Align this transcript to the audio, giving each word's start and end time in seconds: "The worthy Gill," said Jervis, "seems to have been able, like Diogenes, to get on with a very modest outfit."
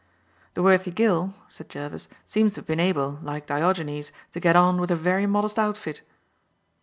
"The 0.55 0.63
worthy 0.63 0.89
Gill," 0.89 1.35
said 1.47 1.69
Jervis, 1.69 2.09
"seems 2.25 2.55
to 2.55 2.61
have 2.61 2.65
been 2.65 2.79
able, 2.79 3.19
like 3.21 3.45
Diogenes, 3.45 4.11
to 4.31 4.39
get 4.39 4.55
on 4.55 4.81
with 4.81 4.89
a 4.89 4.95
very 4.95 5.27
modest 5.27 5.59
outfit." 5.59 6.01